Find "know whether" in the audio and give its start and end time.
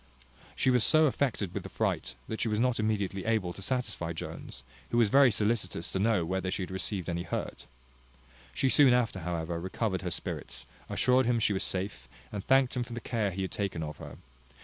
5.99-6.49